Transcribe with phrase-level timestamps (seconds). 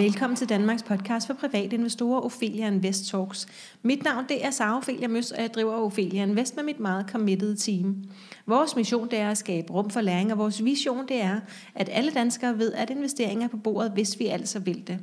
[0.00, 3.46] Velkommen til Danmarks podcast for private investorer, Ophelia Invest Talks.
[3.82, 7.06] Mit navn det er Sara Ophelia Møs, og jeg driver Ophelia Invest med mit meget
[7.10, 8.04] committed team.
[8.46, 11.40] Vores mission det er at skabe rum for læring, og vores vision det er,
[11.74, 14.98] at alle danskere ved, at investeringer er på bordet, hvis vi altså vil det.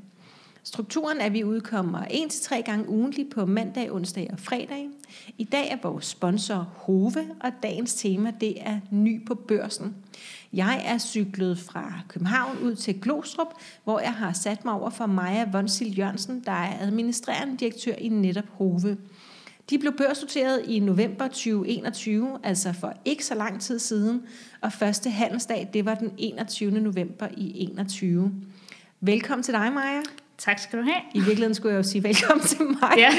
[0.63, 4.89] Strukturen er, at vi udkommer 1-3 gange ugentligt på mandag, onsdag og fredag.
[5.38, 9.95] I dag er vores sponsor Hove, og dagens tema det er ny på børsen.
[10.54, 15.06] Jeg er cyklet fra København ud til Glostrup, hvor jeg har sat mig over for
[15.06, 18.98] Maja Vonsil Jørgensen, der er administrerende direktør i netop Hove.
[19.70, 24.23] De blev børsnoteret i november 2021, altså for ikke så lang tid siden,
[24.62, 26.72] og første handelsdag det var den 21.
[26.72, 28.34] november i 21.
[29.02, 30.02] Velkommen til dig, Maja.
[30.38, 31.02] Tak skal du have.
[31.14, 32.91] I virkeligheden skulle jeg jo sige velkommen til mig.
[32.98, 33.09] Ja,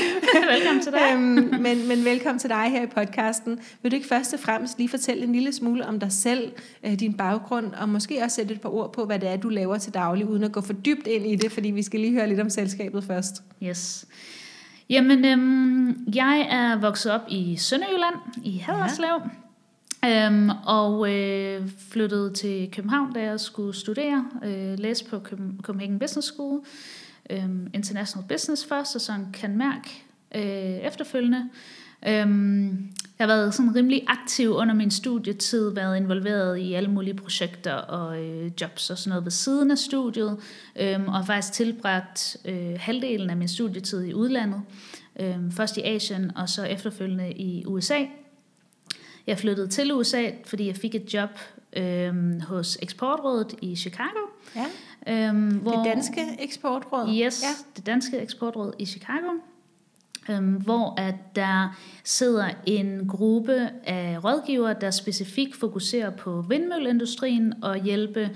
[0.55, 1.11] velkommen til dig.
[1.13, 3.61] øhm, men, men velkommen til dig her i podcasten.
[3.83, 6.53] Vil du ikke først og fremmest lige fortælle en lille smule om dig selv,
[6.84, 9.48] øh, din baggrund, og måske også sætte et par ord på, hvad det er, du
[9.48, 12.12] laver til daglig, uden at gå for dybt ind i det, fordi vi skal lige
[12.12, 13.42] høre lidt om selskabet først.
[13.62, 14.07] Yes.
[14.91, 18.14] Jamen, øhm, jeg er vokset op i Sønderjylland,
[18.45, 19.20] i Haderslev,
[20.03, 20.27] ja.
[20.27, 25.20] øhm, og øh, flyttede til København, da jeg skulle studere, øh, læse på
[25.62, 26.61] Copenhagen Business School,
[27.31, 31.48] øhm, International Business først, og så en kan mærke øh, efterfølgende.
[32.07, 37.15] Øhm, jeg har været sådan rimelig aktiv under min studietid, været involveret i alle mulige
[37.15, 40.37] projekter og øh, jobs og sådan noget ved siden af studiet,
[40.77, 44.63] øhm, og har faktisk tilbragt øh, halvdelen af min studietid i udlandet.
[45.20, 48.05] Øhm, først i Asien, og så efterfølgende i USA.
[49.27, 51.31] Jeg flyttede til USA, fordi jeg fik et job
[51.77, 54.20] øhm, hos Eksportrådet i Chicago.
[54.57, 54.67] Ja.
[55.07, 57.09] Øhm, hvor, det danske eksportråd?
[57.09, 57.49] Yes, ja.
[57.77, 59.31] det danske eksportråd i Chicago.
[60.31, 67.83] Øhm, hvor at der sidder en gruppe af rådgivere, der specifikt fokuserer på vindmølleindustrien og
[67.83, 68.31] hjælpe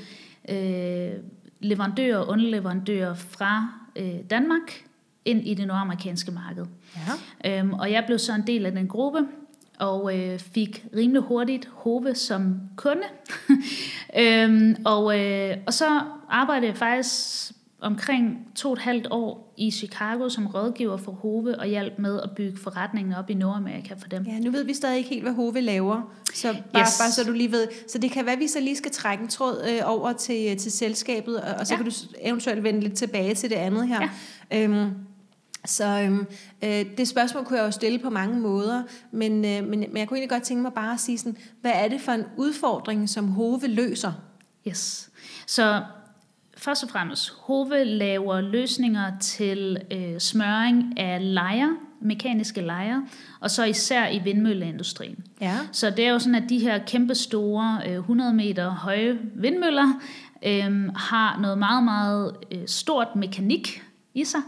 [0.49, 1.13] øh,
[1.61, 4.85] leverandører og underleverandører fra øh, Danmark
[5.25, 6.67] ind i det nordamerikanske marked.
[7.45, 7.59] Ja.
[7.59, 9.27] Øhm, og jeg blev så en del af den gruppe,
[9.79, 13.03] og øh, fik rimelig hurtigt Hove som kunde.
[14.21, 17.53] øhm, og, øh, og så arbejdede jeg faktisk
[17.83, 22.21] omkring to og et halvt år i Chicago som rådgiver for Hove og hjalp med
[22.23, 24.23] at bygge forretningen op i Nordamerika for dem.
[24.23, 26.99] Ja, nu ved vi stadig ikke helt, hvad Hove laver, så bare, yes.
[27.01, 27.69] bare så du lige ved.
[27.89, 30.57] Så det kan være, at vi så lige skal trække en tråd øh, over til,
[30.57, 31.77] til selskabet, og, og så ja.
[31.77, 34.09] kan du eventuelt vende lidt tilbage til det andet her.
[34.51, 34.65] Ja.
[34.65, 34.91] Øhm,
[35.65, 36.27] så øhm,
[36.65, 40.09] øh, det spørgsmål kunne jeg jo stille på mange måder, men, øh, men, men jeg
[40.09, 43.09] kunne egentlig godt tænke mig bare at sige sådan, hvad er det for en udfordring,
[43.09, 44.13] som Hove løser?
[44.69, 45.11] Yes.
[45.47, 45.83] Så
[46.57, 51.69] først og fremmest, Hove laver løsninger til øh, smøring af lejer,
[52.01, 53.01] mekaniske lejer,
[53.41, 55.25] og så især i vindmølleindustrien.
[55.41, 55.59] Ja.
[55.73, 60.01] Så det er jo sådan, at de her kæmpe store, øh, 100 meter høje vindmøller,
[60.47, 63.83] øh, har noget meget, meget øh, stort mekanik
[64.15, 64.41] i sig.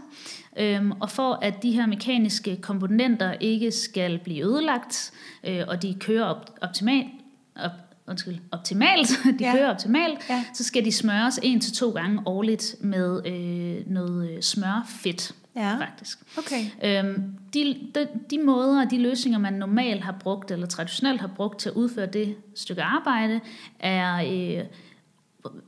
[0.57, 5.11] Øhm, og for at de her mekaniske komponenter ikke skal blive ødelagt,
[5.43, 7.07] øh, og de kører op, optimalt,
[7.55, 7.71] op,
[8.07, 9.09] undskyld, optimalt,
[9.39, 9.51] de ja.
[9.51, 10.43] kører optimalt, ja.
[10.53, 15.35] så skal de smøres en til to gange årligt med øh, noget øh, smørfedt.
[15.55, 15.75] Ja.
[15.75, 16.19] faktisk.
[16.37, 16.65] Okay.
[16.83, 17.23] Øhm,
[17.53, 21.59] de, de, de måder og de løsninger, man normalt har brugt, eller traditionelt har brugt
[21.59, 23.39] til at udføre det stykke arbejde,
[23.79, 24.65] er øh,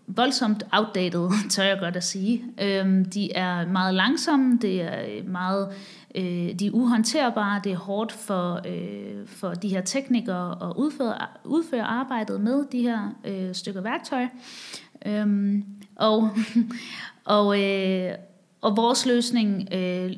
[0.07, 2.43] voldsomt outdated, tør jeg godt at sige.
[2.61, 5.67] Øhm, de er meget langsomme, det er øh, meget,
[6.15, 11.15] øh, de er uhåndterbare, det er hårdt for, øh, for de her teknikere at udføre,
[11.43, 14.25] udføre arbejdet med de her øh, stykker værktøj.
[15.05, 15.65] Øhm,
[15.95, 16.29] og,
[17.37, 18.11] og, øh,
[18.61, 20.11] og vores løsning øh,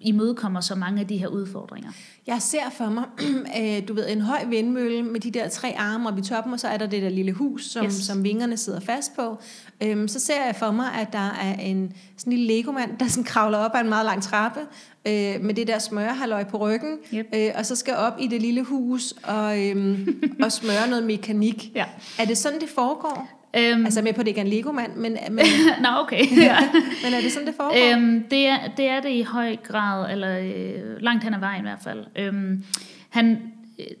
[0.00, 1.90] imødekommer så mange af de her udfordringer.
[2.26, 3.04] Jeg ser for mig,
[3.60, 6.60] øh, du ved, en høj vindmølle med de der tre arme op i toppen, og
[6.60, 7.94] så er der det der lille hus, som, yes.
[7.94, 9.38] som vingerne sidder fast på.
[9.82, 13.06] Øhm, så ser jeg for mig, at der er en sådan en lille legomand, der
[13.06, 14.60] sådan kravler op ad en meget lang trappe,
[15.06, 17.26] øh, med det der smørhaløj på ryggen, yep.
[17.34, 21.70] øh, og så skal op i det lille hus og, øhm, og smøre noget mekanik.
[21.74, 21.84] Ja.
[22.18, 23.41] Er det sådan, det foregår?
[23.56, 25.16] Øhm, altså med på, det ikke er en Lego-mand, men...
[25.30, 25.44] men
[25.82, 26.36] Nå, okay.
[26.36, 26.56] ja.
[27.04, 27.96] men er det sådan, det foregår?
[27.96, 31.60] Øhm, det, er, det er det i høj grad, eller øh, langt hen ad vejen
[31.60, 32.04] i hvert fald.
[32.16, 32.64] Øhm,
[33.10, 33.38] han,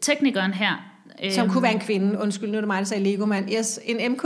[0.00, 0.88] teknikeren her...
[1.24, 2.18] Øhm, Som kunne være en kvinde.
[2.18, 3.52] Undskyld, nu er det mig, der sagde Lego-mand.
[3.52, 4.24] Yes, en MK.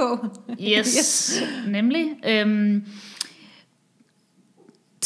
[0.60, 1.42] yes, yes.
[1.68, 2.06] nemlig.
[2.28, 2.84] Øhm,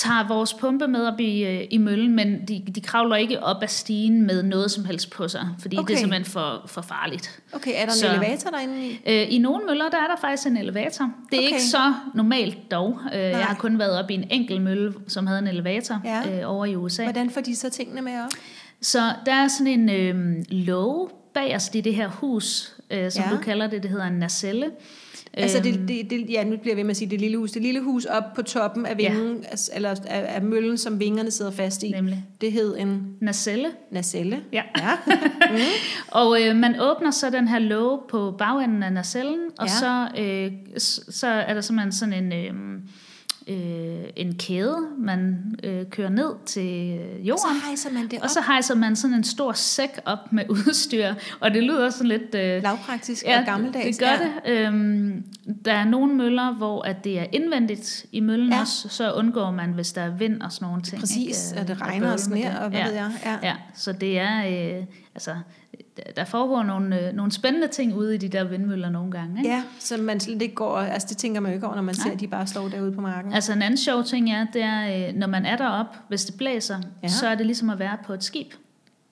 [0.00, 3.62] tager vores pumpe med op i, øh, i møllen, men de, de kravler ikke op
[3.62, 5.88] ad stigen med noget som helst på sig, fordi okay.
[5.88, 7.41] det er simpelthen for, for farligt.
[7.52, 8.99] Okay, er der så, en elevator derinde?
[9.06, 11.05] Øh, I nogle møller, der er der faktisk en elevator.
[11.31, 11.47] Det er okay.
[11.47, 12.99] ikke så normalt dog.
[13.14, 16.41] Øh, jeg har kun været op i en enkelt mølle, som havde en elevator ja.
[16.41, 17.02] øh, over i USA.
[17.02, 18.31] Hvordan får de så tingene med op?
[18.81, 23.25] Så der er sådan en øh, låge bag os i det her hus, øh, som
[23.31, 23.37] ja.
[23.37, 24.70] du kalder det, det hedder en nacelle.
[25.35, 27.50] Altså Øhm, det, det, det, ja, nu bliver ved med at sige det lille hus.
[27.50, 29.77] Det lille hus op på toppen af vingen, ja.
[29.77, 31.91] eller af, af møllen, som vingerne sidder fast i.
[31.91, 32.25] Nemlig.
[32.41, 33.69] Det hed en Nacelle.
[33.91, 34.41] nacelle.
[34.53, 34.62] Ja.
[34.79, 34.91] Ja.
[36.21, 39.73] Og øh, man åbner så den her låge på bagenden af nacellen, og Ja.
[39.73, 40.53] så, øh,
[41.15, 42.81] så er der simpelthen sådan en, øh,
[43.50, 47.61] øh, en kæde, man øh, kører ned til øh, Så jorden.
[47.67, 48.23] hejser man det op.
[48.23, 52.06] Og så hejser man sådan en stor sæk op med udstyr, og det lyder sådan
[52.06, 52.35] lidt...
[52.35, 53.97] Øh, Lavpraktisk og gammeldags.
[53.97, 54.52] det gør det.
[54.52, 55.25] Øhm,
[55.64, 58.55] der er nogle møller, hvor at det er indvendigt i møllen Ja.
[58.55, 58.61] ja.
[58.61, 61.00] også, så undgår man, hvis der er vind og sådan nogle ting.
[61.00, 61.61] Præcis, ikke?
[61.62, 62.58] og det Øh, regner og sner, det.
[62.61, 62.87] og hvad ja.
[62.87, 63.11] ved jeg.
[63.25, 63.37] Ja.
[63.49, 64.47] Ja, så det er,
[64.79, 64.85] øh,
[65.21, 65.37] altså,
[66.17, 69.39] der- foregår nogle, øh, nogle spændende ting ude i de der vindmøller nogle gange.
[69.39, 69.49] Ikke?
[69.51, 71.95] ja, så man slet ikke går, altså det tænker man jo ikke over, når man
[71.99, 72.05] Nej.
[72.07, 73.33] ser, at de bare står derude på marken.
[73.33, 76.35] Altså en anden sjov ting er, det er, øh, når man er deroppe, hvis det
[76.39, 77.09] blæser, ja.
[77.09, 78.53] så er det ligesom at være på et skib.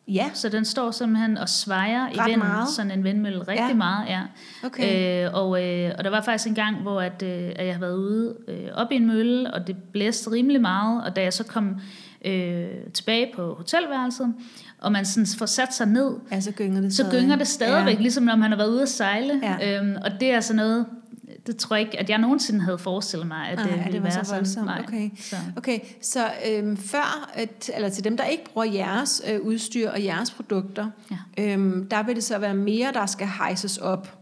[0.08, 2.68] Ja, Så den står simpelthen og svejer i vinden, meget.
[2.68, 3.74] sådan en vindmølle, rigtig Ja.
[3.74, 4.20] meget, ja.
[4.64, 5.26] okay.
[5.26, 7.80] Øh, og, øh, og der var faktisk en gang, hvor at, øh, at jeg havde
[7.80, 11.32] været ude øh, op i en mølle, og det blæste rimelig meget, og da jeg
[11.32, 11.76] så kom
[12.24, 14.34] øh, tilbage på hotelværelset,
[14.80, 17.20] og man sådan får sat sig ned, ja, så gynger det så stadig.
[17.20, 18.00] gynger det stadigvæk, ja.
[18.00, 19.40] ligesom når man har været ude at sejle.
[19.42, 19.78] Ja.
[19.80, 20.86] Øhm, og det er altså noget,
[21.52, 24.02] det tror jeg ikke, at jeg nogensinde havde forestillet mig, at Nej, det ville det
[24.02, 24.68] var være så voldsomt.
[24.68, 24.84] sådan.
[24.84, 25.10] Okay.
[25.20, 25.36] Så.
[25.56, 30.04] Okay, så øhm, før, at, eller til dem, der ikke bruger jeres øh, udstyr og
[30.04, 31.52] jeres produkter, Ja.
[31.52, 34.18] øhm, der vil det så være mere, der skal hejses op,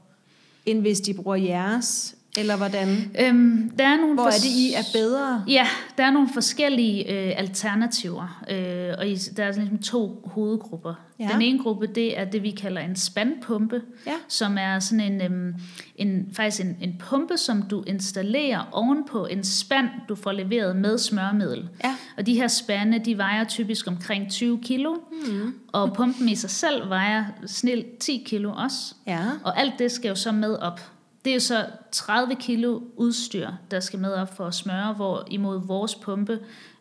[0.66, 3.10] end hvis de bruger jeres, eller hvordan?
[3.20, 5.44] Øhm, der er nogle Hvor er det, I er bedre?
[5.48, 5.66] Ja,
[5.98, 10.94] der er nogle forskellige øh, alternativer, øh, og i, der er ligesom to hovedgrupper.
[11.18, 11.28] Ja.
[11.32, 14.12] Den ene gruppe, det er det, vi kalder en spandpumpe, Ja.
[14.28, 15.54] som er sådan en, øhm,
[15.96, 20.98] en faktisk en, en pumpe, som du installerer ovenpå en spand, du får leveret med
[20.98, 21.68] smørmiddel.
[21.84, 21.94] Ja.
[22.16, 24.94] Og de her spande, de vejer typisk omkring 20 kilo,
[25.26, 25.54] mm.
[25.72, 28.94] og pumpen i sig selv vejer snilt 10 kilo også.
[29.06, 29.20] Ja.
[29.44, 30.80] Og alt det skal jo så med op.
[31.26, 35.66] Det er så 30 kilo udstyr, der skal med op for at smøre, hvor imod
[35.66, 36.38] vores pumpe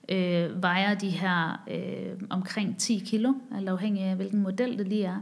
[0.09, 5.06] øh, vejer de her øh, omkring 10 kilo, alt afhængig af hvilken model det lige
[5.06, 5.19] er.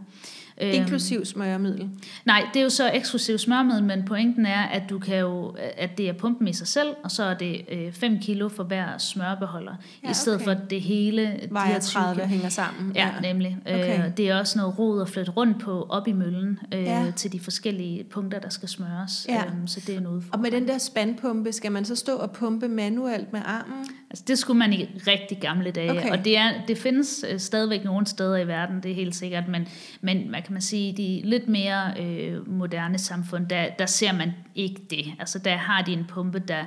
[0.61, 1.89] Øhm, Inklusiv smøremiddel.
[2.25, 5.97] Nej, det er jo så eksklusiv smørmiddel, men pointen er, at du kan jo, at
[5.97, 7.61] det er pumpen i sig selv, og så er det
[7.91, 10.45] 5 kilo for hver smørbeholder, Ja, ja, i stedet okay.
[10.57, 12.27] for det hele, de Vejer 20 30 kilo.
[12.27, 12.91] hænger sammen.
[12.95, 13.57] Ja, nemlig.
[13.65, 14.05] Okay.
[14.05, 17.03] Øh, det er også noget rod at flytte rundt på op i møllen øh, Ja.
[17.03, 17.11] ja.
[17.11, 19.25] til de forskellige punkter, der skal smøres.
[19.29, 19.43] Ja.
[19.45, 20.41] Øhm, så det er en Og udfordring.
[20.41, 23.85] med den der spandpumpe, skal man så stå og pumpe manuelt med armen?
[24.13, 26.09] Altså, det skulle man i rigtig gamle dage, Okay.
[26.11, 29.47] og det, er, det findes øh, stadigvæk nogle steder i verden, det er helt sikkert,
[29.47, 29.67] men,
[30.01, 34.31] men man kan man sige, de lidt mere øh, moderne samfund, der, der ser man
[34.55, 35.05] ikke det.
[35.19, 36.59] Altså der har de en pumpe, der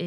[0.00, 0.06] øh,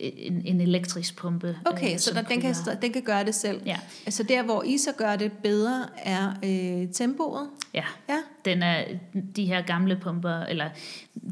[0.00, 1.56] en, en elektrisk pumpe.
[1.64, 2.76] Okay, øh, så der, den, kan, kører.
[2.76, 3.60] den kan gøre det selv.
[3.66, 7.48] Ja, Altså der, hvor I så gør det bedre, er øh, tempoet.
[7.74, 7.84] ja.
[8.08, 8.16] Ja.
[8.44, 8.84] Den er,
[9.36, 10.68] de her gamle pumper, eller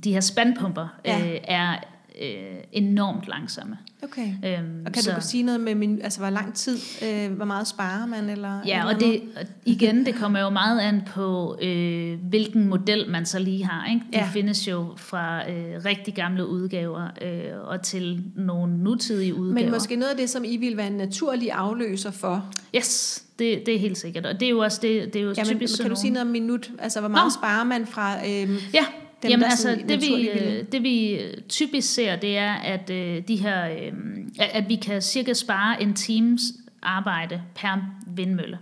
[0.04, 1.20] de her spandpumper, ja.
[1.20, 1.74] øh, er
[2.22, 3.78] øh, enormt langsomme.
[4.02, 4.28] Okay.
[4.44, 7.44] Øhm, Og kan så, du sige noget med, min, altså hvor lang tid, øh, hvor
[7.44, 8.30] meget sparer man?
[8.30, 12.68] Eller, Ja, eller og det, og igen, det kommer jo meget an på, øh, hvilken
[12.68, 13.86] model man så lige har.
[13.88, 14.00] Ikke?
[14.12, 14.18] De Ja.
[14.24, 14.28] ja.
[14.32, 19.64] findes jo fra øh, rigtig gamle udgaver øh, og til nogle nutidige udgaver.
[19.64, 22.46] Men måske noget af det, som I vil være en naturlig afløser for.
[22.76, 24.26] Yes, det, det er helt sikkert.
[24.26, 26.10] Og det er jo også det, det er jo Jamen, typisk kan sådan du sige
[26.10, 26.70] noget om minut?
[26.78, 27.30] Altså hvor meget Nå.
[27.30, 28.16] sparer man fra...
[28.28, 28.84] Øh, Ja,
[29.22, 32.90] Dem, Jamen der altså, det vi, øh, det vi øh, typisk ser, det er, at
[32.90, 33.92] øh, de her, øh,
[34.38, 36.40] at- vi kan cirka spare en times
[36.82, 38.58] arbejde per vindmølle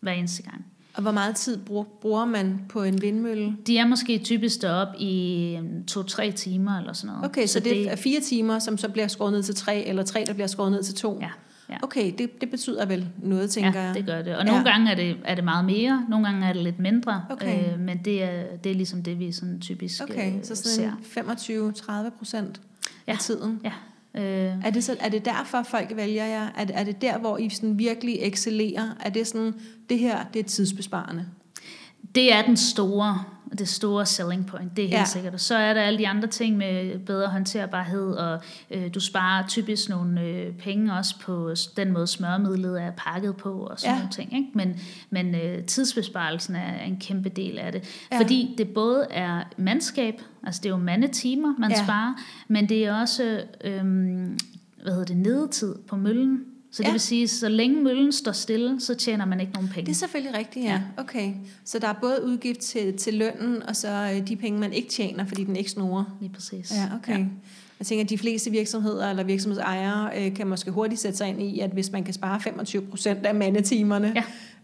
[0.00, 0.64] hver eneste gang.
[0.94, 1.58] og hvor meget tid
[2.00, 3.56] bruger, man på en vindmølle?
[3.66, 7.30] De er måske typisk deroppe i øh, to-tre timer eller sådan noget.
[7.30, 10.02] Okay, så, så det er fire timer, som så bliver skåret ned til tre, eller
[10.02, 11.18] tre, der bliver skåret ned til to.
[11.20, 11.30] Ja,
[11.70, 11.76] ja.
[11.82, 13.94] Okay, det, det betyder vel noget, tænker ja, jeg.
[13.94, 14.36] det gør det.
[14.36, 14.50] Og Ja.
[14.50, 17.72] nogle gange er det, er det meget mere, nogle gange er det lidt mindre, Okay.
[17.72, 20.92] øh, men det er, det er ligesom det, vi sådan typisk Okay, øh, så sådan
[21.14, 22.06] ser.
[22.06, 22.60] 25-30 procent
[23.06, 23.12] Ja.
[23.12, 23.60] af tiden.
[23.64, 23.72] Ja,
[24.22, 26.48] øh, Er det, så, er det derfor, folk vælger jer?
[26.56, 28.88] Er, det- er det der, hvor I sådan virkelig excellerer?
[29.00, 29.54] Er det sådan,
[29.90, 31.26] det her, det er tidsbesparende?
[32.14, 33.24] Det er den store,
[33.58, 35.04] det store selling point, det er helt Ja.
[35.04, 35.34] sikkert.
[35.34, 38.40] Og så er der alle de andre ting med bedre håndterbarhed, og
[38.70, 43.52] øh, du sparer typisk nogle øh, penge også på den måde smørmidlet er pakket på,
[43.52, 43.98] og sådan Ja.
[43.98, 44.32] nogle ting.
[44.36, 44.48] Ikke?
[44.54, 48.06] Men, men øh, tidsbesparelsen er en kæmpe del af det.
[48.12, 48.20] Ja.
[48.20, 51.84] Fordi det både er mandskab, altså det er jo mandetimer, man ja.
[51.84, 52.14] sparer,
[52.48, 53.84] men det er også, øh,
[54.82, 56.44] hvad hedder det, nedetid på møllen.
[56.72, 56.92] Så det Ja.
[56.92, 59.86] vil sige, så længe møllen står stille, så tjener man ikke nogen penge.
[59.86, 60.70] Det er selvfølgelig rigtigt, ja.
[60.72, 60.80] Ja.
[60.96, 61.32] Okay.
[61.64, 64.88] Så der er både udgift til, til lønnen, og så øh, de penge, man ikke
[64.88, 66.04] tjener, fordi den ikke snurrer.
[66.20, 66.72] Lige præcis.
[66.76, 67.18] Ja, okay.
[67.18, 67.24] Ja.
[67.78, 71.42] Jeg tænker, at de fleste virksomheder eller virksomhedsejere øh, kan måske hurtigt sætte sig ind
[71.42, 74.22] i, at hvis man kan spare 25 procent af mandetimerne,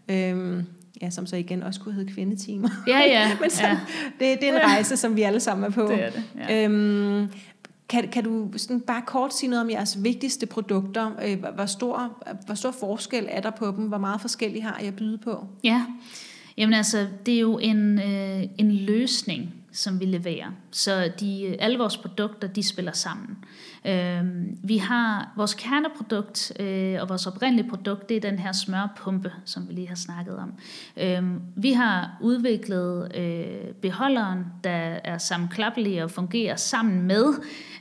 [0.09, 0.29] Ja.
[0.29, 0.63] øhm,
[1.01, 2.69] Ja, som så igen også kunne hedde kvindetimer.
[2.87, 3.31] Ja, ja.
[3.41, 3.79] Men så, ja.
[4.19, 5.87] det, det er en rejse, som vi alle sammen er på.
[5.87, 6.63] Det er det, ja.
[6.65, 7.27] Øhm,
[7.89, 11.11] kan, kan du sådan bare kort sige noget om jeres vigtigste produkter?
[11.25, 13.85] Øh, hvor- stor, hvor stor forskel er der på dem?
[13.87, 15.47] Hvor meget forskellige har jeg at byde på?
[15.63, 15.85] Ja,
[16.57, 20.51] jamen altså, det er jo en, øh, en løsning, som vi leverer.
[20.71, 23.37] Så de, alle vores produkter, de spiller sammen.
[23.85, 24.23] Øh,
[24.63, 29.67] vi har vores kerneprodukt øh, og vores oprindelige produkt, det er den her smørpumpe, som
[29.69, 30.53] vi lige har snakket om.
[30.97, 37.25] Øhm, vi har udviklet øh, beholderen, der er sammenklappelig og fungerer sammen med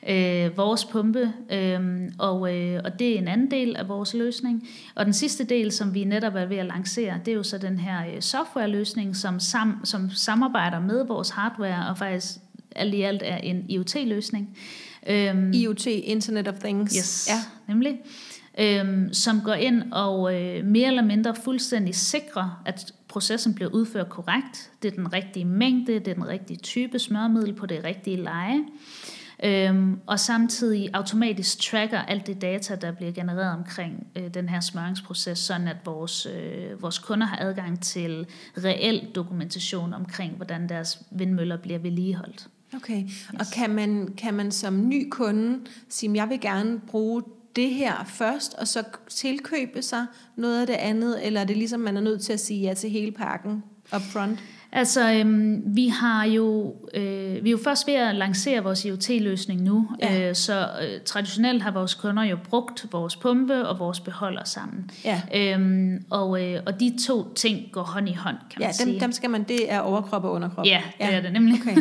[0.09, 4.69] øh, vores pumpe, øhm, og, øh, og det er en anden del af vores løsning.
[4.95, 7.59] Og den sidste del, som vi netop er ved at lancere, det er jo så
[7.59, 12.39] den her øh, softwareløsning, som, sam, som samarbejder med vores hardware, og faktisk
[12.77, 14.57] alt i alt er en IoT-løsning.
[15.09, 16.95] Øhm, IoT, Internet of Things.
[16.95, 17.73] Yes, Ja.
[17.73, 18.01] nemlig.
[18.59, 24.09] Øhm, som går ind og øh, mere eller mindre fuldstændig sikrer, at processen bliver udført
[24.09, 24.71] korrekt.
[24.83, 28.61] Det er den rigtige mængde, det er den rigtige type smørmiddel på det rigtige leje.
[29.45, 34.61] Øhm, og samtidig automatisk tracker alt det data, der bliver genereret omkring øh, den her
[34.61, 38.27] smøringsproces, sådan at vores, øh, vores kunder har adgang til
[38.65, 42.47] reel dokumentation omkring, hvordan deres vindmøller bliver vedligeholdt.
[42.77, 43.29] Okay, yes.
[43.41, 47.23] og kan man, kan man som ny kunde sige, jeg vil gerne bruge
[47.57, 51.81] det her først, og så tilkøbe sig noget af det andet, eller er det ligesom,
[51.81, 53.63] man er nødt til at sige ja til hele pakken
[53.97, 54.39] upfront?
[54.77, 59.63] Altså, øhm, vi har jo, øh, vi er jo først ved at lancere vores IoT-løsning
[59.63, 60.29] nu, Ja.
[60.29, 64.91] øh, så øh, traditionelt har vores kunder jo brugt vores pumpe og vores beholder sammen.
[65.05, 65.23] Ja.
[65.35, 68.93] Øhm, og, øh, og de to ting går hånd i hånd, kan man Ja, sige.
[68.93, 70.67] dem, dem skal man, det er overkrop og underkrop.
[70.67, 71.55] Ja, det er det nemlig.
[71.61, 71.77] Okay.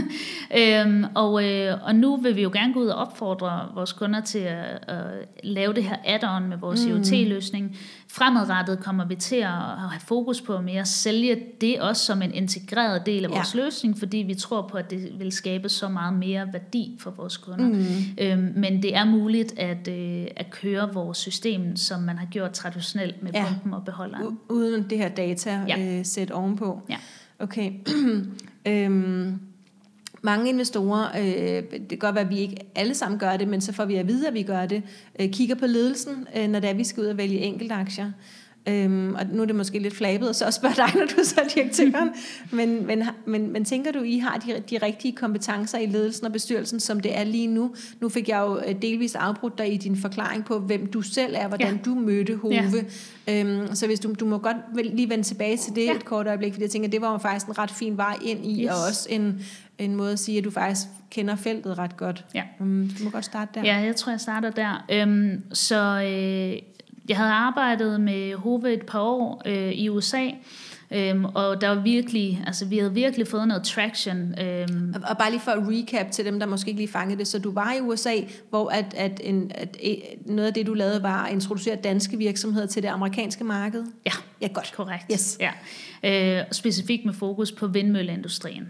[0.86, 4.22] øhm, og, øh, og nu vil vi jo gerne gå ud og opfordre vores kunder
[4.22, 5.04] til at, at
[5.44, 6.92] lave det her add-on med vores mm.
[6.92, 7.78] IoT-løsning.
[8.16, 12.34] Fremadrettet kommer vi til at have fokus på mere at sælge det også som en
[12.34, 13.36] integreret del af Ja.
[13.36, 17.12] vores løsning, fordi vi tror på, at det vil skabe så meget mere værdi for
[17.12, 17.66] vores kunder.
[17.68, 17.76] Mm.
[18.18, 22.52] Øhm, men det er muligt at, øh, at køre vores system, som man har gjort
[22.52, 23.40] traditionelt med Ja.
[23.40, 23.46] ja.
[23.50, 24.24] pumpen og beholderen.
[24.24, 25.98] U- uden det her data Ja.
[26.00, 26.82] øh, sæt ovenpå.
[26.90, 26.98] Ja.
[27.40, 27.72] Okay.
[28.68, 29.40] øhm,
[30.26, 33.62] mange investorer, øh, det kan godt være, at vi ikke alle sammen gør det, men
[33.62, 34.82] så får vi at vide, at vi gør det,
[35.20, 38.12] øh, kigger på ledelsen, øh, når det er, vi skal ud og vælge enkeltaktier.
[38.70, 41.16] Øhm, og nu er det måske lidt flabet, og så også spørge dig, når du
[41.24, 42.10] så er direktøren.
[42.52, 46.32] men, men, men, men tænker du, I har de, de rigtige kompetencer i ledelsen og
[46.32, 47.76] bestyrelsen, som det er lige nu?
[48.02, 51.36] Nu fik jeg jo øh, delvist afbrudt dig i din forklaring på, hvem du selv
[51.38, 51.80] er, hvordan Ja.
[51.86, 52.86] du mødte Hove.
[53.30, 54.58] Øhm, så hvis du, du må godt
[54.96, 55.96] lige vende tilbage til det Ja.
[55.96, 58.46] et kort øjeblik, fordi jeg tænker, det var jo faktisk en ret fin vej ind
[58.46, 58.70] i, Yes.
[58.72, 59.42] og også en,
[59.78, 62.26] en måde at sige, at du faktisk kender feltet ret godt.
[62.36, 62.44] Ja.
[62.60, 63.66] Um, du må godt starte der.
[63.66, 64.86] Ja, jeg tror, jeg starter der.
[64.92, 66.58] Øhm, så øh,
[67.10, 70.28] jeg havde arbejdet med Hove et par år øh, i USA,
[70.92, 74.40] øhm, og der var virkelig, altså vi havde virkelig fået noget traction.
[74.40, 77.20] Øhm, Og- Og bare lige for at recap til dem, der måske ikke lige fangede
[77.20, 77.28] det.
[77.28, 78.14] Så du var i USA,
[78.50, 82.18] hvor at, at, en, at eh, noget af det, du lavede, var at introducere danske
[82.18, 83.84] virksomheder til det amerikanske marked?
[84.06, 84.12] ja,
[84.42, 84.74] Ja, godt.
[84.76, 85.06] korrekt.
[85.14, 85.40] Yes.
[86.04, 86.40] Ja.
[86.40, 88.70] Øh, specifikt med fokus på vindmølleindustrien.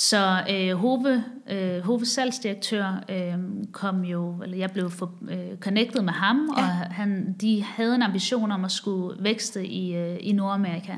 [0.00, 3.34] Så øh, Hove, øh, Hoves salgsdirektør øh,
[3.72, 6.62] kom jo, eller jeg blev for, øh, connected med ham, Ja.
[6.62, 10.92] og han, de havde en ambition om at skulle vækste i, øh, i Nordamerika.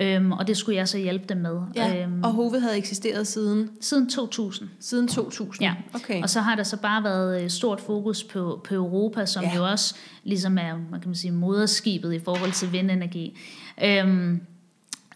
[0.00, 1.60] Øhm, og det skulle jeg så hjælpe dem med.
[1.76, 2.02] Ja.
[2.02, 4.68] Øhm, Og Hove havde eksisteret siden, siden 2000.
[4.80, 5.62] siden 2000?
[5.64, 5.74] Ja.
[5.94, 6.22] Okay.
[6.22, 9.50] Og så har der så bare været øh, stort fokus på, på Europa, som Ja.
[9.50, 9.56] ja.
[9.56, 9.94] jo også
[10.24, 13.38] ligesom er, man kan man sige, moderskibet i forhold til vindenergi.
[13.84, 14.40] Øhm,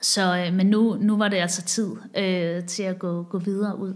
[0.06, 3.78] så, øh, men nu, nu var det altså tid øh, til at gå, gå videre
[3.78, 3.94] ud.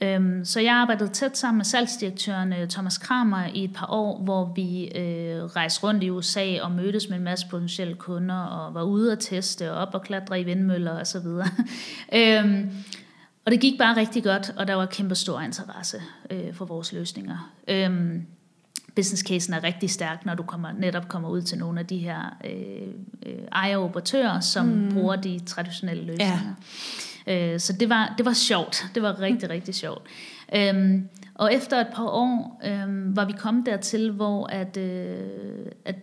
[0.00, 4.22] Øhm, så jeg arbejdede tæt sammen med salgsdirektøren øh, Thomas Kramer i et par år,
[4.22, 8.74] hvor vi øh, rejste rundt i USA og mødtes med en masse potentielle kunder og
[8.74, 11.48] var ude at teste og op og klatre i vindmøller og så videre.
[12.18, 12.70] øhm,
[13.46, 16.92] og det gik bare rigtig godt, og der var kæmpe stor interesse øh, for vores
[16.92, 17.52] løsninger.
[17.68, 18.26] Øhm,
[18.94, 21.98] business casen er rigtig stærk, når du kommer, netop kommer ud til nogle af de
[21.98, 22.88] her øh,
[23.26, 24.92] øh, ejeroperatører, som mm.
[24.92, 26.54] bruger de traditionelle løsninger.
[27.26, 27.52] Ja.
[27.54, 28.86] Øh, så det var, det var sjovt.
[28.94, 30.02] Det var rigtig, rigtig sjovt.
[30.54, 35.28] Øhm, og efter et par år øhm, var vi kommet dertil, hvor at, øh,
[35.84, 35.96] at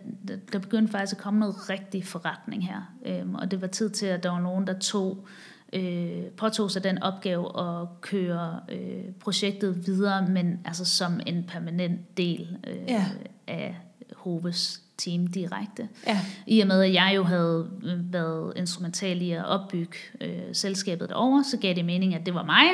[0.52, 2.92] der begyndte faktisk at komme noget rigtig forretning her.
[3.06, 5.26] Øhm, og det var tid til, at der var nogen, der tog
[5.72, 12.16] øh, påtog sig den opgave at køre øh, projektet videre, men altså som en permanent
[12.16, 13.04] del øh, Ja.
[13.46, 13.76] af
[14.16, 15.88] Hoves team direkte.
[16.06, 16.20] Ja.
[16.46, 21.08] I og med, at jeg jo havde øh, været instrumental i at opbygge øh, selskabet
[21.08, 22.64] derovre, så gav det mening, at det var mig.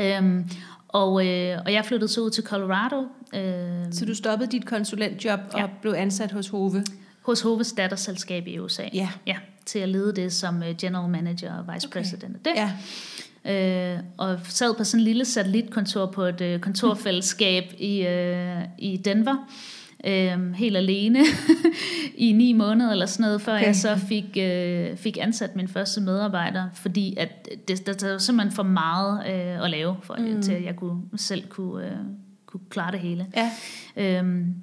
[0.00, 0.50] Øhm,
[0.88, 3.00] og, øh, og jeg flyttede så ud til Colorado
[3.34, 5.66] øh, Så du stoppede dit konsulentjob og Ja.
[5.82, 6.84] blev ansat hos Hove?
[7.22, 8.82] hos Hoves datterselskab i USA.
[8.94, 9.08] Ja.
[9.26, 9.36] ja.
[9.66, 12.00] Til at lede det som øh, general manager og vice Okay.
[12.00, 12.52] president af det.
[12.56, 12.72] Ja.
[13.46, 18.96] Øh, og sad på sådan en lille satellitkontor på et øh, kontorfællesskab i, øh, i
[18.96, 19.36] Denver.
[20.06, 21.18] Øh, helt alene
[22.16, 23.66] i ni måneder eller sådan noget, før Okay.
[23.66, 28.18] jeg så fik, øh, fik ansat min første medarbejder, fordi at det, der, der var
[28.18, 30.42] simpelthen for meget øh, at lave, for, mm.
[30.42, 31.96] til at jeg kunne, selv kunne, øh,
[32.46, 33.26] kunne klare det hele.
[33.36, 33.50] Ja.
[33.96, 34.54] Øhm,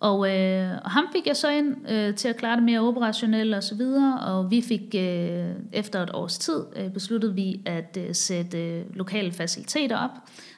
[0.00, 3.54] og, øh, og ham fik jeg så ind øh, til at klare det mere operationelt
[3.54, 7.98] og så videre, og vi fik øh, efter et års tid øh, besluttede vi at
[8.00, 10.10] øh, sætte øh, lokale faciliteter op,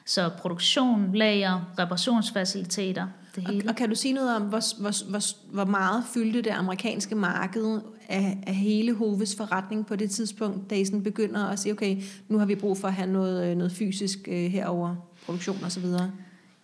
[0.05, 3.69] så produktion, lager, reparationsfaciliteter, det hele.
[3.69, 5.21] Og kan du sige noget om, hvor, hvor, hvor,
[5.53, 10.75] hvor meget fyldte det amerikanske marked af, af hele Hoves forretning på det tidspunkt, da
[10.75, 11.97] I sådan begynder at sige, okay,
[12.27, 14.95] nu har vi brug for at have noget, øh, noget fysisk øh, herover
[15.25, 16.11] produktion og så videre.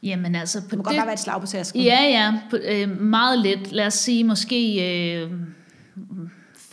[0.04, 1.82] Jamen altså, Det på må godt bare være et slag på tasken.
[1.82, 3.72] Ja, ja, på, øh, meget lidt.
[3.72, 4.76] Lad os sige måske
[5.24, 5.32] øh,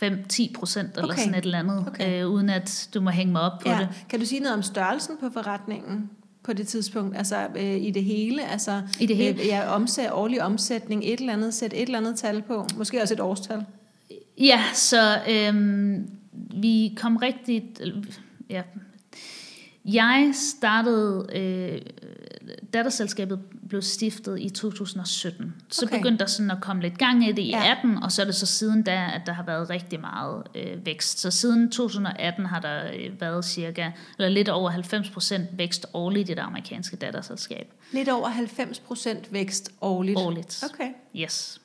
[0.03, 1.17] 5-10 procent eller Okay.
[1.21, 2.21] sådan et eller andet, Okay.
[2.23, 3.77] øh, uden at du må hænge mig op på Ja.
[3.79, 3.87] det.
[4.09, 6.09] Kan du sige noget om størrelsen på forretningen
[6.43, 7.17] på det tidspunkt?
[7.17, 8.47] Altså øh, i det hele?
[8.51, 9.41] Altså, I det hele?
[9.41, 12.67] Øh, ja, omsæt, årlig omsætning, et eller andet, sæt et eller andet tal på.
[12.77, 13.65] Måske også et årstal.
[14.39, 16.09] Ja, så øhm,
[16.61, 17.63] vi kom rigtig...
[18.49, 18.61] Ja.
[19.85, 21.25] Jeg startede...
[21.35, 21.81] Øh,
[22.73, 25.53] datterselskabet blev stiftet i 2017.
[25.69, 25.97] Så Okay.
[25.97, 27.65] begyndte der sådan at komme lidt gang i det i Ja.
[27.65, 27.71] ja.
[27.71, 30.85] 18, og så er det så siden da, at der har været rigtig meget øh,
[30.85, 31.19] vækst.
[31.19, 36.33] Så siden 2018 har der øh, været cirka, eller lidt over 90% vækst årligt i
[36.33, 37.73] det amerikanske datterselskab.
[37.91, 40.17] Lidt over 90 procent vækst årligt.
[40.19, 40.63] Årligt.
[40.73, 40.89] Okay.
[41.15, 41.61] Yes.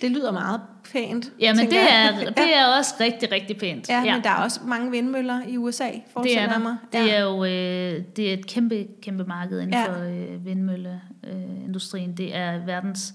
[0.00, 0.60] Det lyder meget
[0.92, 1.32] pænt.
[1.40, 2.24] Jamen tænker det jeg.
[2.26, 3.88] er, det er også rigtig, rigtig pænt.
[3.88, 6.58] Ja, ja, men der er også mange vindmøller i USA, Det forestiller er jeg der.
[6.58, 6.76] mig.
[6.92, 7.14] Det ja.
[7.14, 9.80] er jo øh, det er et kæmpe, kæmpe marked inden Ja.
[9.80, 9.92] ja.
[9.98, 12.12] for øh, vindmølleindustrien.
[12.16, 13.14] det er verdens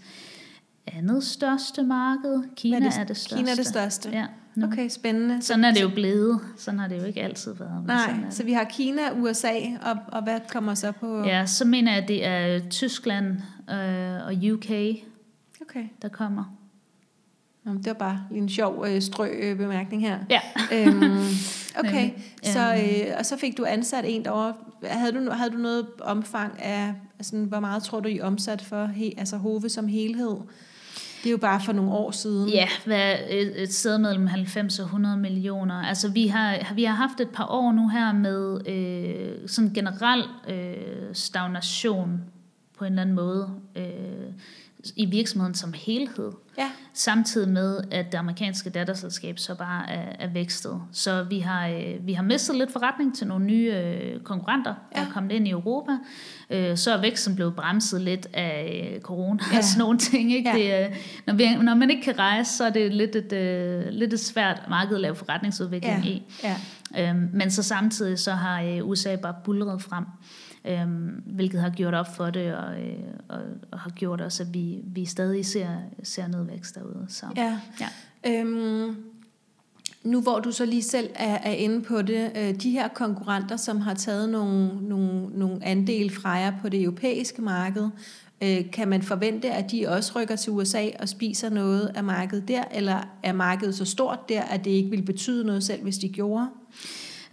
[0.87, 2.43] andet største marked.
[2.55, 3.35] Kina Hvad er det, er det største.
[3.37, 4.09] Kina er det største.
[4.09, 4.25] Ja,
[4.55, 4.65] nu.
[4.67, 5.41] Okay, spændende.
[5.41, 6.39] Sådan er det jo blevet.
[6.57, 7.75] Sådan har det jo ikke altid været.
[7.77, 8.45] men Nej, er så det.
[8.45, 11.23] vi har Kina, USA, og, og hvad kommer så på?
[11.25, 13.27] Ja, så mener jeg, at det er Tyskland
[13.69, 14.69] øh, og UK,
[15.61, 15.83] Okay.
[16.01, 16.43] der kommer.
[17.63, 20.17] Nå, det var bare lige en sjov øh, strø øh, bemærkning her.
[20.29, 20.39] Ja.
[20.71, 21.25] øhm,
[21.79, 22.11] okay,
[22.43, 24.53] så, øh, og så fik du ansat en derovre.
[24.83, 28.85] Havde du, havde du noget omfang af, altså, hvor meget tror du, I omsat for
[28.85, 30.35] he, altså Hove som helhed?
[31.23, 32.49] Det er jo bare for nogle år siden.
[32.49, 35.75] Ja, hvad, et, et sted mellem 90 og 100 millioner.
[35.75, 40.23] Altså vi har, vi har haft et par år nu her med øh, sådan generel
[40.49, 40.75] øh,
[41.13, 42.21] stagnation
[42.77, 44.33] på en eller anden måde øh,
[44.95, 46.31] i virksomheden som helhed.
[46.57, 46.69] Ja.
[46.93, 50.81] Samtidig med, at det amerikanske datterselskab så bare er, er vækstet.
[50.91, 55.01] Så vi har, øh, vi har mistet lidt forretning til nogle nye øh, konkurrenter, der
[55.01, 55.05] Ja.
[55.07, 55.91] er kommet ind i Europa.
[56.49, 59.57] Øh, så er væksten blevet bremset lidt af øh, corona Ja.
[59.57, 60.33] og sådan nogle ting.
[60.33, 60.49] Ikke?
[60.57, 60.83] Ja.
[60.83, 60.95] Det, øh,
[61.27, 64.19] når, vi, når man ikke kan rejse, så er det lidt et, øh, lidt et
[64.19, 66.09] svært marked at lave forretningsudvikling Ja.
[66.09, 66.23] i.
[66.43, 66.55] ja.
[66.97, 70.05] Øhm, men så samtidig så har øh, USA bare bulret frem,
[70.65, 72.95] øhm, hvilket har gjort op for det, og, øh,
[73.27, 73.39] og,
[73.71, 75.67] og har gjort også, at vi, vi stadig ser,
[76.03, 77.05] ser nedvækst derude.
[77.07, 77.25] Så.
[77.35, 77.59] ja.
[77.79, 77.87] Ja.
[78.27, 78.95] Øhm,
[80.03, 83.57] nu hvor du så lige selv er, er inde på det, øh, de her konkurrenter,
[83.57, 87.89] som har taget nogle, nogle, nogle andel fra jer på det europæiske marked,
[88.43, 92.47] øh, kan man forvente, at de også rykker til USA og spiser noget af markedet
[92.47, 95.97] der, eller er markedet så stort der, at det ikke vil betyde noget selv, hvis
[95.97, 96.47] de gjorde?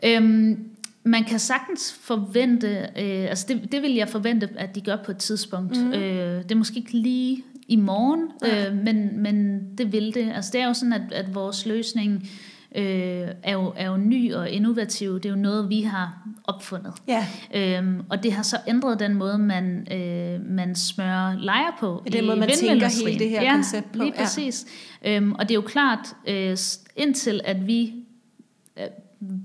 [0.04, 0.70] Øhm,
[1.10, 5.10] man kan sagtens forvente, øh, altså det, det vil jeg forvente, at de gør på
[5.10, 5.84] et tidspunkt.
[5.84, 5.92] Mm.
[5.92, 10.32] Øh, det er måske ikke lige i morgen, øh, men, men det vil det.
[10.34, 12.28] Altså det er jo sådan, at, at vores løsning
[12.74, 15.14] øh, er, jo, er jo ny og innovativ.
[15.14, 16.92] Det er jo noget, vi har opfundet.
[17.08, 22.02] Ja, Øhm, og det har så ændret den måde, man, øh, man smører lejer på.
[22.06, 24.22] Ja, den i måde, man tænker hele det her ja, koncept på, lige ja.
[24.22, 24.66] præcis.
[25.04, 26.56] Øhm, og det er jo klart, øh,
[26.96, 27.94] indtil at vi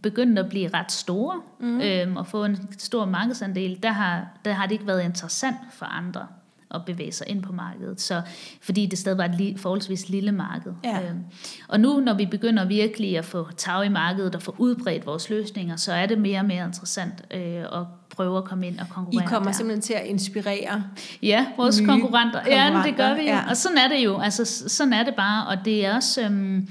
[0.03, 1.81] begyndte at blive ret store mm.
[1.81, 5.85] øhm, og få en stor markedsandel, der har, der har det ikke været interessant for
[5.85, 6.27] andre
[6.71, 8.01] at bevæge sig ind på markedet.
[8.01, 8.21] Så,
[8.61, 10.73] fordi det stadig var et li- forholdsvis lille marked.
[10.83, 11.09] Ja.
[11.09, 11.19] Øhm,
[11.67, 15.29] og nu, når vi begynder virkelig at få tag i markedet og få udbredt vores
[15.29, 18.85] løsninger, så er det mere og mere interessant øh, at prøve at komme ind og
[18.85, 19.57] I konkurrere kommer der.
[19.57, 20.83] simpelthen til at inspirere.
[21.23, 22.41] Ja, vores Nye konkurrenter.
[22.47, 23.25] Ja, det gør vi jo.
[23.25, 23.49] konkurrenter, ja.
[23.49, 24.19] Og sådan er det jo.
[24.19, 25.47] Altså, sådan er det bare.
[25.47, 26.21] Og det er også...
[26.21, 26.69] Øhm,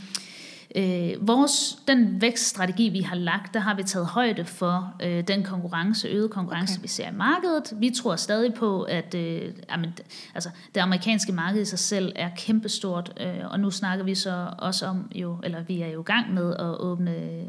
[0.77, 5.43] Øh, vores, den vækststrategi, vi har lagt, der har vi taget højde for øh, den
[5.43, 6.83] konkurrence, øget konkurrence, Okay.
[6.83, 7.73] vi ser i markedet.
[7.81, 9.91] Vi tror stadig på, at øh, jamen,
[10.35, 14.49] altså, det amerikanske marked i sig selv er kæmpestort, øh, og nu snakker vi så
[14.59, 17.43] også om, jo, eller vi er jo i gang med at åbne, øh,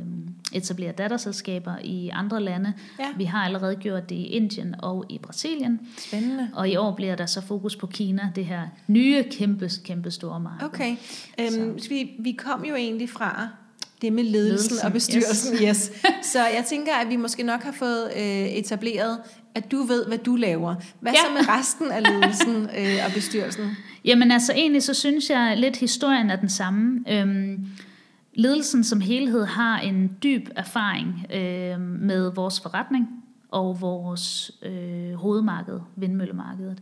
[0.53, 2.73] etablere datterselskaber i andre lande.
[2.99, 3.05] Ja.
[3.17, 6.49] Vi har allerede gjort det i Indien og i Brasilien, Spændende.
[6.53, 10.39] og i år bliver der så fokus på Kina, det her nye, kæmpe, kæmpe store
[10.39, 10.67] marked.
[10.67, 10.95] Okay.
[11.39, 13.47] Øhm, vi, vi kom jo egentlig fra
[14.01, 15.62] Det med ledelsen, Ledelsen, og bestyrelsen, yes.
[15.67, 15.91] yes.
[16.23, 19.19] Så jeg tænker, at vi måske nok har fået øh, etableret,
[19.56, 20.75] at du ved, hvad du laver.
[20.99, 21.17] Hvad ja.
[21.17, 21.28] Ja.
[21.28, 23.78] så med resten af ledelsen øh, og bestyrelsen?
[24.06, 27.04] Jamen altså egentlig så synes jeg lidt historien er den samme.
[27.10, 27.65] Øhm,
[28.34, 33.08] ledelsen som helhed har en dyb erfaring øh, med vores forretning
[33.51, 36.82] og vores øh, hovedmarked, vindmøllemarkedet.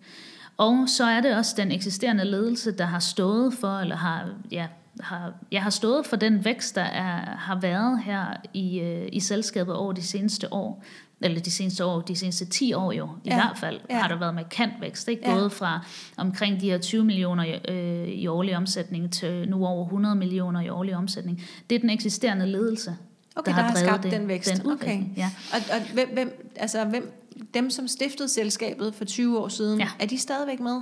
[0.57, 4.67] Og så er det også den eksisterende ledelse, der har stået for, eller har, ja,
[4.99, 9.19] har, jeg har stået for den vækst, der er, har været her i, øh, i
[9.19, 10.83] selskabet over de seneste år.
[11.21, 13.99] Eller de seneste år, de seneste 10 år jo, i Ja, hvert fald, ja.
[13.99, 15.07] har der været markant vækst.
[15.07, 15.29] Ikke?
[15.29, 15.35] Ja.
[15.35, 15.85] Gået fra
[16.17, 20.69] omkring de her 20 millioner øh, i årlig omsætning til nu over 100 millioner i
[20.69, 21.43] årlig omsætning.
[21.69, 22.95] Det er den eksisterende ledelse,
[23.35, 24.63] Okay, der, der har, har skabt det, den vækst.
[24.63, 25.03] den okay.
[25.17, 25.31] Ja.
[25.53, 27.13] Og, og hvem, hvem, altså, hvem,
[27.53, 29.87] dem, som stiftede selskabet for 20 år siden, Ja.
[29.99, 30.81] er de stadigvæk med?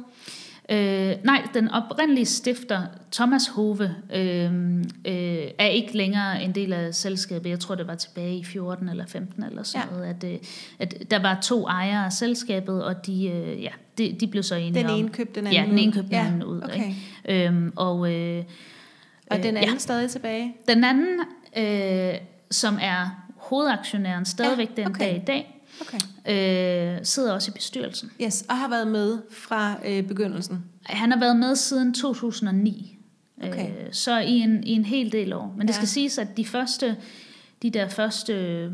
[0.69, 4.53] Øh, nej, den oprindelige stifter, Thomas Hove, øh,
[5.07, 7.49] øh, er ikke længere en del af selskabet.
[7.49, 9.95] Jeg tror, det var tilbage i 14 eller 15 eller sådan Ja.
[9.95, 10.37] noget, at, øh,
[10.79, 14.55] at der var to ejere af selskabet, og de, øh, ja, de, de blev så
[14.55, 14.99] enige Den om...
[14.99, 15.93] ene købte den anden Ja, den ene ud.
[15.93, 16.61] købte den Ja, anden ud.
[16.63, 16.75] okay.
[17.25, 17.45] Ikke?
[17.47, 18.43] Øhm, og øh,
[19.31, 19.77] Og øh, den anden ja.
[19.77, 20.53] stadig tilbage?
[20.67, 21.19] Den anden,
[21.57, 22.13] øh,
[22.51, 25.05] som er hovedaktionæren stadigvæk Ja, den okay.
[25.05, 25.97] dag i dag, Okay.
[26.97, 28.11] øh, sidder også i bestyrelsen.
[28.21, 30.63] Yes, og har været med fra øh, begyndelsen.
[30.83, 32.97] Han har været med siden 2009,
[33.43, 33.69] Okay.
[33.69, 35.53] øh, så i en, i en hel del år.
[35.57, 35.75] Men det Ja.
[35.75, 36.97] skal siges, at de første,
[37.61, 38.69] de der første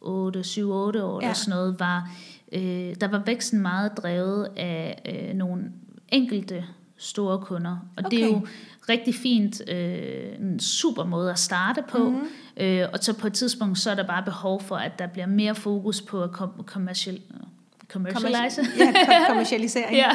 [0.00, 1.26] 8, 7, 8 år Ja.
[1.26, 2.10] eller sådan noget, var,
[2.52, 5.64] øh, der var væksten meget drevet af øh, nogle
[6.08, 6.64] enkelte
[7.02, 7.70] store kunder.
[7.96, 8.16] Og okay.
[8.16, 8.46] det er jo
[8.88, 11.98] rigtig fint, øh, en super måde at starte på.
[11.98, 12.08] Mhm.
[12.12, 12.28] Mm-hmm.
[12.56, 15.26] Øh, og så på et tidspunkt, så er der bare behov for, at der bliver
[15.26, 17.20] mere fokus på at kom- commercial,
[17.88, 18.62] commercialize.
[18.78, 19.96] Ja, kom- kommercialisering.
[19.96, 20.10] ja,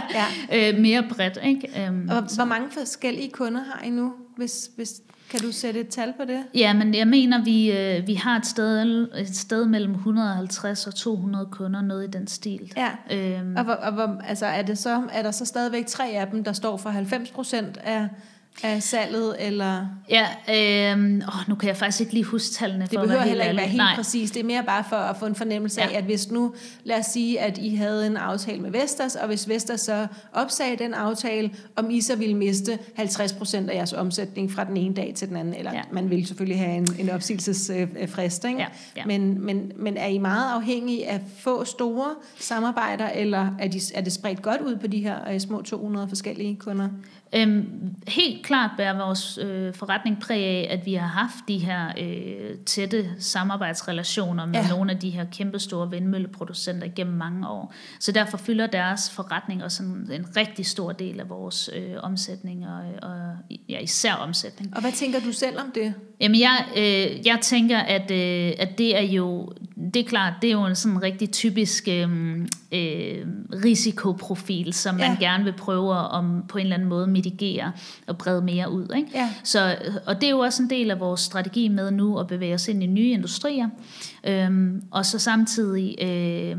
[0.49, 0.73] ja.
[0.73, 1.85] Øh, mere bredt, ikke?
[1.87, 4.13] Øhm, Og hvor mange forskellige kunder har I nu?
[4.37, 4.93] Hvis, hvis,
[5.31, 6.43] kan du sætte et tal på det?
[6.53, 10.95] Ja, men jeg mener, vi, øh, vi har et sted, et sted mellem 150 og
[10.95, 12.73] 200 kunder, noget i den stil.
[12.77, 12.89] Ja.
[13.11, 16.27] Øhm, Og hvor, og hvor, altså er, det så, er der så stadigvæk tre af
[16.27, 18.07] dem, der står for 90 procent af,
[18.63, 20.25] af salget, eller ja,
[20.91, 22.81] øhm, åh, nu kan jeg faktisk ikke lige huske tallene.
[22.81, 23.95] det for at behøver være heller ikke være helt Nej.
[23.95, 24.31] præcis.
[24.31, 25.97] Det er mere bare for at få en fornemmelse af, Ja.
[25.97, 29.49] at hvis nu, lad os sige, at I havde en aftale med Vestas, og hvis
[29.49, 34.51] Vestas så opsagde den aftale, om I så ville miste 50 procent af jeres omsætning
[34.51, 35.77] fra den ene dag til den anden, eller ja.
[35.77, 35.83] Ja.
[35.91, 38.59] man vil selvfølgelig have en, en opsigelsesfrist, ikke?
[38.59, 38.65] Ja,
[38.97, 39.05] ja.
[39.05, 42.07] Men, men, men er I meget afhængige af få store
[42.39, 46.07] samarbejder, eller er, de, er det spredt godt ud på de her øh, små 200
[46.07, 46.89] forskellige kunder?
[47.35, 47.65] Øhm,
[48.07, 52.57] helt klart bærer vores øh, forretning præg af, at vi har haft de her øh,
[52.65, 54.67] tætte samarbejdsrelationer med Ja.
[54.69, 57.73] nogle af de her kæmpestore vindmølleproducenter gennem mange år.
[57.99, 62.67] Så derfor fylder deres forretning også en, en rigtig stor del af vores øh, omsætning,
[62.67, 63.35] og, og
[63.69, 64.75] ja, især omsætning.
[64.75, 65.93] Og hvad tænker du selv om det?
[66.19, 69.49] Jamen jeg, øh, jeg tænker, at, øh, at det er jo,
[69.93, 72.09] det er klart, det er jo en sådan rigtig typisk øh,
[72.71, 73.25] øh,
[73.65, 75.17] risikoprofil, som man Ja.
[75.19, 77.71] gerne vil prøve at om, på en eller anden måde mitigere
[78.07, 78.87] og brede mere ud.
[78.97, 79.09] Ikke?
[79.13, 79.29] Ja.
[79.43, 79.75] Så,
[80.05, 82.67] og det er jo også en del af vores strategi med nu at bevæge os
[82.67, 83.69] ind i nye industrier,
[84.23, 85.95] øhm, og så samtidig...
[86.01, 86.57] Øh,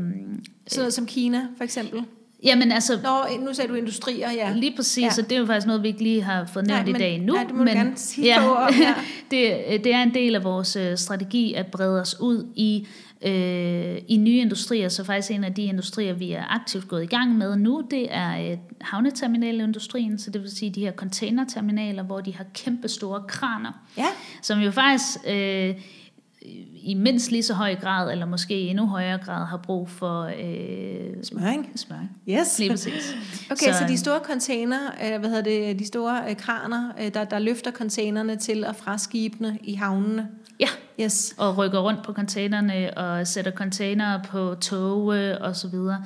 [0.67, 1.99] Sådan noget som Kina, for eksempel.
[2.43, 4.53] Jamen altså, Nå, nu sagde du industrier, ja.
[4.55, 5.09] Lige præcis, Ja.
[5.09, 7.01] så det er jo faktisk noget, vi ikke lige har fået Nej, nævnt i men-
[7.01, 7.33] dag endnu.
[7.33, 8.93] nej, det må du gerne sige ja, om, ja.
[9.31, 12.87] det, det er en del af vores øh, strategi at brede os ud i,
[13.21, 17.07] øh, i nye industrier, så faktisk en af de industrier, vi er aktivt gået i
[17.07, 22.19] gang med nu, det er øh, havneterminalindustrien, så det vil sige de her containerterminaler, hvor
[22.21, 24.05] de har kæmpe store kraner, Ja,
[24.41, 25.17] som jo faktisk...
[25.27, 25.75] Øh,
[26.83, 30.21] i mindst lige så høj grad, eller måske i endnu højere grad, har brug for
[30.23, 31.71] øh, smøring.
[31.75, 32.09] smøring.
[32.29, 32.59] Yes.
[32.59, 33.15] Lige præcis.
[33.51, 36.91] Okay, så, Så, de øhm, store container, øh, hvad hedder det, de store øh, kraner,
[37.01, 40.27] øh, der, der løfter containerne til og fra skibene i havnene.
[40.59, 40.67] Ja,
[41.03, 41.35] Yes.
[41.37, 46.03] og rykker rundt på containerne og sætter containere på toge og så videre.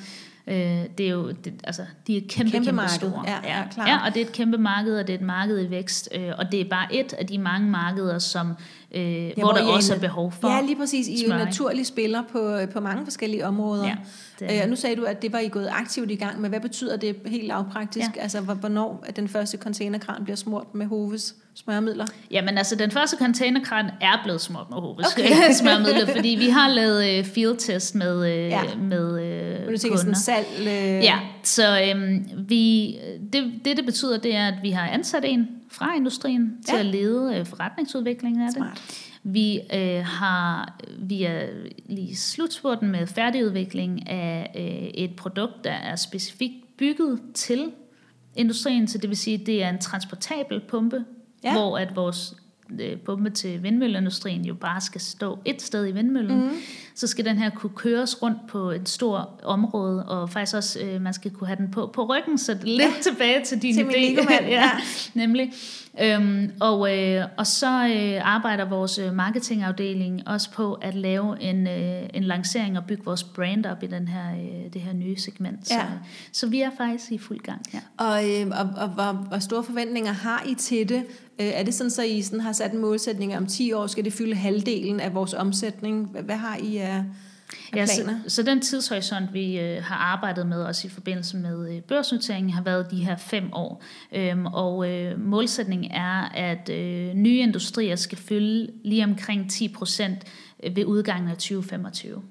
[0.47, 0.55] Øh,
[0.97, 2.89] det er jo, det, altså, de er kæmpe, Kæmpe kæmpe, marked.
[2.95, 3.23] store.
[3.27, 3.87] Ja, ja, klart.
[3.87, 6.31] ja, og det er et kæmpe marked, og det er et marked i vækst, øh,
[6.37, 8.53] og det er bare et af de mange markeder, som,
[8.93, 10.49] øh, ja, hvor, hvor der I er også er behov for.
[10.55, 11.07] Ja, lige præcis.
[11.07, 11.45] I er jo smøring.
[11.45, 13.85] naturlige spiller på, på mange forskellige områder.
[13.87, 13.95] Ja,
[14.39, 16.49] det Øh, og nu sagde du, at det var I gået aktivt i gang med.
[16.49, 18.09] Hvad betyder det helt lavpraktisk?
[18.15, 18.21] Ja.
[18.21, 22.05] Altså, hvor- hvornår at den første containerkran bliver smurt med Hoves smørmidler?
[22.31, 25.29] Jamen altså, den første containerkran er blevet smurt med Hoves Okay.
[25.61, 28.61] smørmidler, fordi vi har lavet øh, field test med, øh, Ja.
[28.81, 30.19] med øh, Men du tænker sådan kunder.
[30.19, 30.47] salg?
[30.59, 30.67] Øh,
[31.03, 32.95] Ja, så øhm, vi,
[33.33, 36.79] det, det, det betyder, det er, at vi har ansat en fra industrien til Ja.
[36.79, 38.55] at lede øh, forretningsudviklingen af det.
[38.55, 39.09] Smart.
[39.23, 41.47] Vi øh, har vi er
[41.85, 47.71] lige slutspurten med færdigudvikling af øh, et produkt, der er specifikt bygget til
[48.35, 51.05] industrien, så det vil sige, at det er en transportabel pumpe,
[51.43, 51.53] Ja.
[51.53, 52.35] hvor at vores
[53.05, 56.51] pumpe til vindmølleindustrien jo bare skal stå et sted i vindmøllen, mm.
[56.95, 61.01] så skal den her kunne køres rundt på et stort område, og faktisk også, øh,
[61.01, 62.91] man skal kunne have den på, på ryggen, så lidt ja.
[63.01, 63.97] tilbage til din Til idé.
[63.99, 64.69] Lego-mand, ja,
[65.13, 65.53] nemlig.
[66.01, 71.67] Øhm, og, øh, og så øh, arbejder vores øh, marketingafdeling også på at lave en,
[71.67, 75.17] øh, en lancering og bygge vores brand op i den her, øh, det her nye
[75.17, 75.67] segment.
[75.67, 75.85] Så, Ja.
[76.31, 77.61] så vi er faktisk i fuld gang.
[77.73, 77.79] Ja.
[77.97, 81.03] Og, øh, og, og hvor, hvor store forventninger har I til det?
[81.39, 84.05] Øh, er det sådan, så I sådan har sat en målsætning om 10 år, skal
[84.05, 86.17] det fylde halvdelen af vores omsætning?
[86.23, 87.03] Hvad, har I af, af
[87.75, 88.19] Ja, så, planer?
[88.27, 92.63] så den tidshorisont, vi øh, har arbejdet med, også i forbindelse med øh, børsnoteringen, har
[92.63, 93.83] været de her fem år.
[94.11, 100.23] Øhm, og øh, målsætningen er, at øh, nye industrier skal fylde lige omkring 10 procent
[100.75, 102.21] ved udgangen af 2025.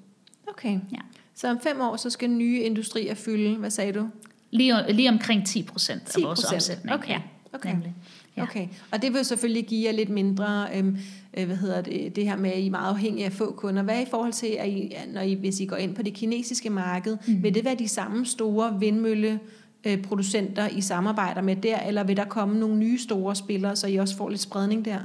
[0.49, 0.79] Okay.
[0.93, 0.99] Ja.
[1.35, 4.09] Så om fem år, så skal nye industrier fylde, hvad sagde du?
[4.51, 6.25] Lige, lige omkring 10 procent af 10%?
[6.25, 6.95] vores omsætning.
[6.95, 7.21] Okay, Ja,
[7.53, 7.71] okay.
[7.73, 7.95] Nemlig.
[8.37, 8.43] Ja.
[8.43, 10.97] Okay, og det vil selvfølgelig give jer lidt mindre, øhm,
[11.39, 13.83] øh, hvad hedder det, det her med, at I er meget afhængige af få kunder.
[13.83, 16.15] Hvad er i forhold til, at I, når I, hvis I går ind på det
[16.15, 17.43] kinesiske marked, mm.
[17.43, 19.41] vil det være de samme store vindmølle
[19.85, 23.87] øh, producenter, I samarbejder med der, eller vil der komme nogle nye store spillere, så
[23.87, 24.99] I også får lidt spredning der?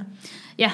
[0.58, 0.70] Ja,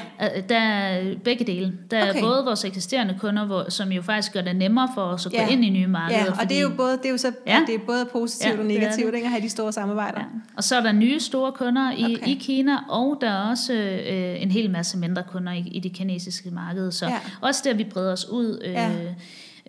[0.48, 1.72] der er begge dele.
[1.90, 2.20] Der er Okay.
[2.20, 5.38] både vores eksisterende kunder, hvor, som jo faktisk gør det nemmere for os at gå
[5.38, 5.48] Ja.
[5.48, 6.20] ind i nye markeder.
[6.24, 7.62] Ja, og det er jo både, det er jo så, ja.
[7.66, 9.14] Det er både positivt Ja, og det negativt, det.
[9.14, 10.18] ikke, at have de store samarbejder.
[10.20, 10.24] Ja.
[10.56, 12.26] Og så er der nye store kunder i, Okay.
[12.26, 15.92] i Kina, og der er også øh, en hel masse mindre kunder i, i det
[15.92, 16.92] kinesiske marked.
[16.92, 17.18] Så ja.
[17.40, 18.90] også der, vi breder os ud øh, Ja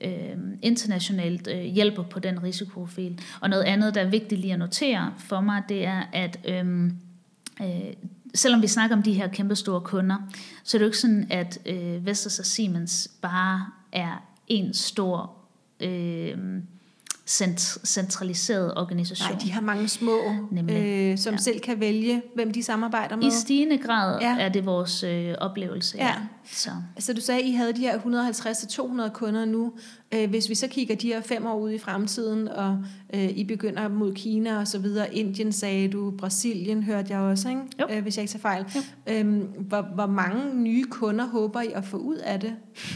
[0.01, 3.19] øh, internationalt, øh, hjælper på den risikoprofil.
[3.41, 6.91] Og noget andet, der er vigtigt lige at notere for mig, det er, at øh,
[7.62, 7.93] øh,
[8.34, 10.17] selvom vi snakker om de her kæmpe store kunder,
[10.63, 15.31] så er det jo ikke sådan, at øh, Vestas og Siemens bare er en stor
[15.79, 16.38] øh,
[17.29, 19.29] cent- centraliseret organisation.
[19.31, 20.17] Nej, de har mange små,
[20.51, 20.75] Nemlig.
[20.75, 21.38] øh, som ja.
[21.38, 23.25] Selv kan vælge, hvem de samarbejder med.
[23.27, 24.35] I stigende grad Ja.
[24.39, 25.97] er det vores øh, oplevelse.
[25.97, 26.05] Ja.
[26.07, 26.13] Ja.
[26.51, 26.69] Så.
[26.99, 29.73] Så du sagde, at I havde de her 150-200 kunder nu.
[30.13, 32.77] Øh, hvis vi så kigger de her fem år ud i fremtiden, og
[33.13, 37.49] øh, I begynder mod Kina og så videre, Indien sagde du, Brasilien hørte jeg også,
[37.49, 37.61] ikke?
[37.81, 37.88] Jo.
[37.91, 38.65] Øh, hvis jeg ikke tager fejl.
[39.07, 42.53] Øhm, hvor, hvor mange nye kunder håber I at få ud af det?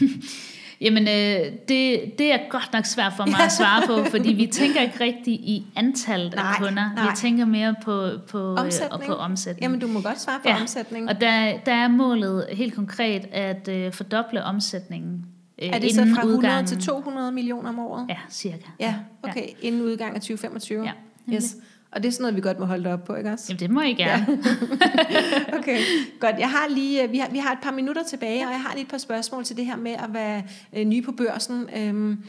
[0.80, 4.46] Jamen, øh, det, det er godt nok svært for mig at svare på, fordi vi
[4.46, 6.94] tænker ikke rigtigt i antallet Nej, af kunder.
[6.94, 7.04] nej.
[7.10, 8.92] Vi tænker mere på, på, øh, Omsætning?
[8.92, 9.62] og på omsætning.
[9.62, 10.60] Jamen, du må godt svare på Ja.
[10.60, 11.08] omsætning.
[11.08, 15.24] Og der, der er målet helt konkret at øh, fordoble omsætningen
[15.62, 16.66] øh, er det så fra 100 udgangen.
[16.66, 18.06] til 200 millioner om året?
[18.08, 18.66] Ja, cirka.
[18.80, 19.46] Ja, okay.
[19.62, 20.84] Inden udgang af 2025?
[20.84, 20.92] Ja,
[21.34, 21.56] Yes.
[21.92, 23.44] Og det er sådan noget, vi godt må holde op på, ikke også?
[23.48, 24.26] Jamen, det må I gerne.
[25.58, 25.80] Okay,
[26.20, 26.36] godt.
[26.38, 28.72] Jeg har lige, øh, vi, har, vi har et par minutter tilbage, og jeg har
[28.74, 31.68] lige et par spørgsmål til det her med at være øh, ny på børsen.
[31.76, 32.24] Øhm,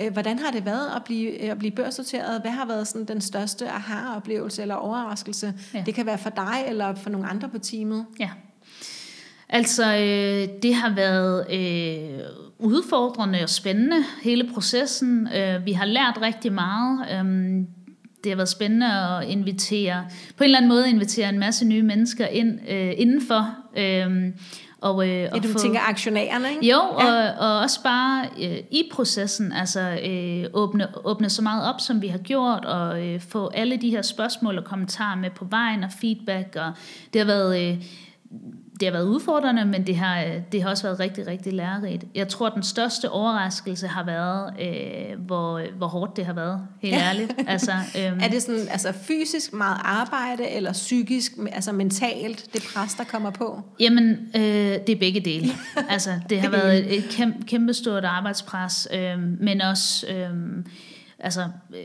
[0.00, 2.40] øh, hvordan har det været at blive, øh, at blive børsnoteret?
[2.40, 5.46] Hvad har været sådan den største aha-oplevelse eller overraskelse?
[5.46, 5.78] Ja.
[5.78, 5.84] Ja.
[5.84, 8.06] Det kan være for dig eller for nogle andre på teamet.
[8.20, 8.30] Ja.
[9.48, 12.20] Altså, øh, det har været øh,
[12.58, 15.28] udfordrende og spændende, hele processen.
[15.36, 17.06] Øh, vi har lært rigtig meget.
[17.12, 17.64] Øh,
[18.24, 20.04] det har været spændende at invitere,
[20.36, 23.48] på en eller anden måde invitere en masse nye mennesker ind øh, indenfor.
[23.76, 24.32] Øh,
[24.80, 26.66] og, øh, Ja, og du få- tænker aktionærerne, ikke?
[26.70, 31.80] jo, og, og også bare øh, i processen, altså øh, åbne, åbne så meget op,
[31.80, 35.44] som vi har gjort, og øh, få alle de her spørgsmål og kommentarer med på
[35.44, 36.72] vejen og feedback, og
[37.12, 37.70] det har været...
[37.70, 37.76] Øh,
[38.80, 42.04] det har været udfordrende, men det har, øh, det har også været rigtig, rigtig lærerigt.
[42.14, 46.94] Jeg tror, den største overraskelse har været, øh, hvor, hvor hårdt det har været, helt
[46.94, 47.00] Ja.
[47.08, 47.32] ærligt.
[47.48, 52.94] Altså, øhm, Er det sådan altså fysisk meget arbejde, eller psykisk, altså mentalt, det pres,
[52.94, 53.60] der kommer på?
[53.80, 55.46] Jamen, øh, det er begge dele.
[55.90, 60.30] altså, det har været et, et kæmpe, kæmpestort arbejdspres, øh, men også øh,
[61.18, 61.78] altså, øh,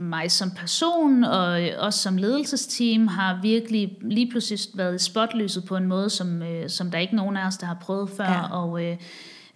[0.00, 5.64] mig som person og øh, os som ledelsesteam har virkelig lige pludselig været i spotlyset
[5.64, 8.24] på en måde, som, øh, som der ikke nogen af os, der har prøvet før.
[8.24, 8.56] Ja.
[8.56, 8.96] Og øh,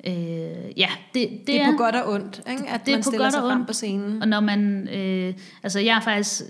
[0.06, 0.14] øh,
[0.76, 2.68] ja, det, det, Det er på godt og ondt, ikke?
[2.68, 3.66] at det er man på stiller godt sig og frem ondt.
[3.66, 4.22] på scenen.
[4.22, 6.42] Og når man, øh, altså jeg er faktisk,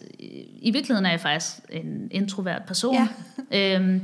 [0.63, 3.09] i virkeligheden er jeg faktisk en introvert person.
[3.53, 3.77] Ja.
[3.77, 4.01] øhm,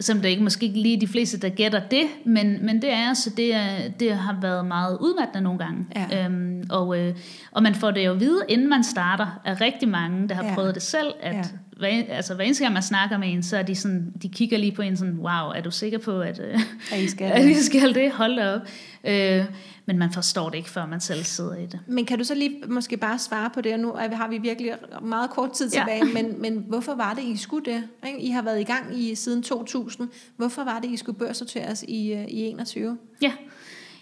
[0.00, 3.14] som det ikke måske ikke lige de fleste, der gætter det, men, men det er
[3.14, 5.86] så det, er, det har været meget udmattende nogle gange.
[5.96, 6.24] Ja.
[6.24, 7.14] Øhm, og, øh,
[7.52, 10.42] og man får det jo at vide, inden man starter, af rigtig mange, der har
[10.42, 10.48] Ja.
[10.48, 10.54] ja.
[10.54, 11.42] prøvet det selv, at Ja.
[11.80, 12.02] Ja.
[12.04, 14.58] hver, altså, hver eneste gang man snakker med en, så er de sådan, de kigger
[14.58, 16.60] lige på en sådan, wow, er du sikker på, at, øh,
[16.92, 18.12] At I skal, at vi skal det?
[18.12, 18.60] Hold da op.
[19.04, 19.44] Øh,
[19.86, 21.80] men man forstår det ikke, før man selv sidder i det.
[21.86, 24.72] Men kan du så lige måske bare svare på det, og nu har vi virkelig
[25.02, 25.78] meget kort tid Ja.
[25.78, 27.82] tilbage, men, men hvorfor var det, I skulle det?
[28.18, 30.08] I har været i gang i siden 2000.
[30.36, 32.98] Hvorfor var det, I skulle børssorteres i, øh, i 21?
[33.22, 33.32] Ja,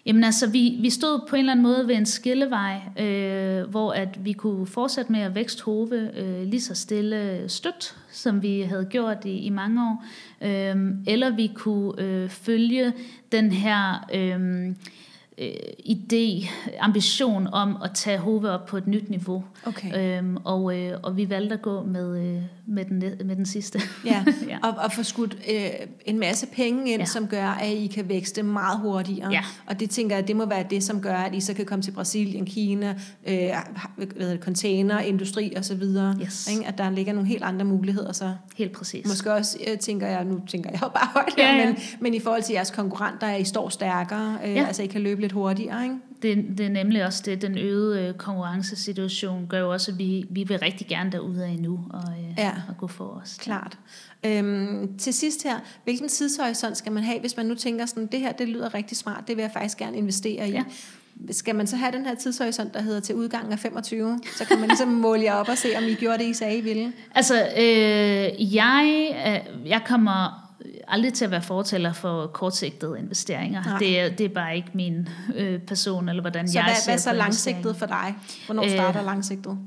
[0.07, 3.93] Jamen altså, vi, vi stod på en eller anden måde ved en skillevej, øh, hvor
[3.93, 8.61] at vi kunne fortsætte med at vækst Hove øh, lige så stille stødt, som vi
[8.61, 10.05] havde gjort i, i mange år.
[10.43, 12.93] Øh, eller vi kunne øh, følge
[13.33, 14.07] den her...
[14.15, 14.75] Øh,
[15.39, 15.49] øh,
[15.87, 16.49] idé,
[16.81, 19.45] ambition om at tage Hove op på et nyt niveau.
[19.67, 20.19] Okay.
[20.19, 23.81] Øhm, og, øh, og vi valgte at gå med, øh, med, den, med den sidste.
[24.05, 24.59] Ja, ja.
[24.63, 25.71] Og, og få skudt øh,
[26.07, 27.07] en masse penge ind, ja.
[27.07, 29.31] som gør, at I kan vækste meget hurtigere.
[29.33, 29.45] Ja.
[29.67, 31.83] Og det tænker jeg, det må være det, som gør, at I så kan komme
[31.83, 32.95] til Brasilien, Kina,
[33.27, 33.51] øh,
[33.97, 36.17] hvad det, container, industri og så videre.
[36.23, 36.49] Yes.
[36.53, 36.67] Ikke?
[36.67, 38.35] At der ligger nogle helt andre muligheder så.
[38.57, 39.07] Helt præcis.
[39.07, 41.67] Måske også, øh, tænker jeg, nu tænker jeg jo bare højt, Ja, ja.
[41.67, 44.67] Men, men i forhold til jeres konkurrenter, at I står stærkere, øh, Ja.
[44.67, 45.97] altså I kan løbe lidt hurtigere, ikke?
[46.23, 50.25] Det, det er nemlig også det, den øgede øh, konkurrencesituation gør jo også, at vi,
[50.31, 52.53] vi vil rigtig gerne derud af nu og, øh, Ja.
[52.69, 53.37] og gå for os.
[53.41, 53.79] Klart.
[54.27, 58.21] Øhm, til sidst her, hvilken tidshorisont skal man have, hvis man nu tænker sådan, det
[58.21, 60.53] her, det lyder rigtig smart, det vil jeg faktisk gerne investere i.
[60.53, 60.63] Ja.
[61.31, 64.59] Skal man så have den her tidshorisont, der hedder til udgangen af 25, så kan
[64.61, 66.93] man ligesom måle jer op og se, om I gjorde det, I sagde, I ville.
[67.15, 70.44] Altså, øh, jeg, øh, jeg kommer
[70.89, 73.63] aldrig til at være fortæller for kortsigtede investeringer.
[73.65, 73.79] Nej.
[73.79, 76.91] Det er, det er bare ikke min øh, person, eller hvordan Så jeg hvad, ser
[76.91, 78.15] hvad så på langsigtet for dig?
[78.47, 79.59] Hvornår Øh, starter langsigtet?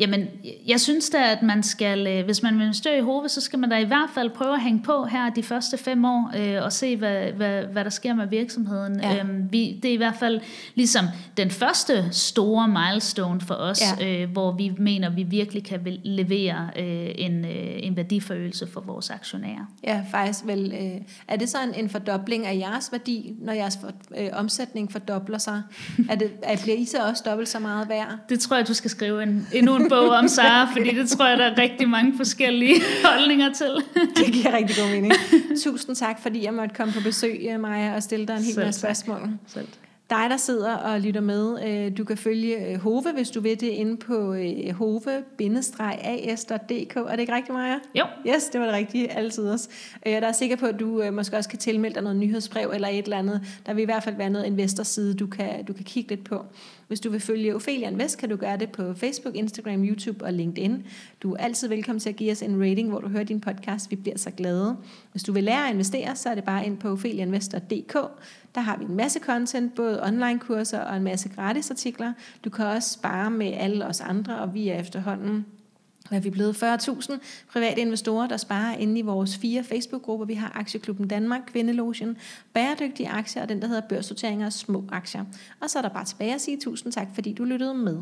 [0.00, 0.28] Jamen,
[0.66, 3.58] jeg synes da, at man skal, øh, hvis man vil investere i Hove, så skal
[3.58, 6.64] man da i hvert fald prøve at hænge på her de første fem år, øh,
[6.64, 9.00] og se, hvad, hvad, hvad der sker med virksomheden.
[9.00, 9.18] Ja.
[9.20, 10.40] Øhm, vi, det er i hvert fald
[10.74, 11.04] ligesom
[11.36, 14.22] den første store milestone for os, Ja.
[14.22, 18.80] øh, hvor vi mener, at vi virkelig kan levere øh, en, øh, en værdiforøgelse for
[18.80, 19.66] vores aktionærer.
[19.84, 20.72] Ja, faktisk vel.
[20.80, 24.92] Øh, er det så en, en fordobling af jeres værdi, når jeres for, øh, omsætning
[24.92, 25.62] fordobler sig?
[26.10, 28.16] er det, er, bliver I så også dobbelt så meget værd?
[28.28, 31.26] Det tror jeg, du skal skrive en, endnu en bog om, Sara, fordi det tror
[31.26, 33.70] jeg, der er rigtig mange forskellige holdninger til.
[34.16, 35.12] Det giver rigtig god mening.
[35.64, 38.80] Tusind tak, fordi jeg måtte komme på besøg, Maja, og stille dig en hel masse
[38.80, 39.28] spørgsmål.
[39.46, 39.66] Selv.
[40.10, 43.60] Dig, der sidder og lytter med, øh, du kan følge øh, Hove, hvis du vil
[43.60, 45.76] det, inde på øh, hove-as.dk.
[46.96, 47.78] Er det ikke rigtigt, Maja?
[47.94, 49.68] Jo, Yes, det var det rigtige, altid også.
[50.06, 53.04] Der er sikker på, at du måske også kan tilmelde dig noget nyhedsbrev eller et
[53.04, 53.42] eller andet.
[53.66, 56.44] Der vil i hvert fald være noget investorside, du kan, du kan kigge lidt på.
[56.90, 60.32] Hvis du vil følge Ophelia Invest, kan du gøre det på Facebook, Instagram, YouTube og
[60.32, 60.86] LinkedIn.
[61.22, 63.90] Du er altid velkommen til at give os en rating, hvor du hører din podcast.
[63.90, 64.76] Vi bliver så glade.
[65.12, 67.96] Hvis du vil lære at investere, så er det bare ind på opheliainvestor.dk.
[68.54, 72.12] Der har vi en masse content, både online-kurser og en masse gratis artikler.
[72.44, 75.46] Du kan også spare med alle os andre, og vi er efterhånden
[76.10, 77.12] hvad er vi blevet 40.000
[77.52, 80.26] private investorer, der sparer inde i vores fire Facebook-grupper.
[80.26, 82.16] Vi har Aktieklubben Danmark, Kvindelogen,
[82.52, 85.24] Bæredygtige Aktier og den, der hedder Børssorteringer og små aktier.
[85.60, 87.98] Og så er der bare tilbage at sige tusind tak, fordi du lyttede med.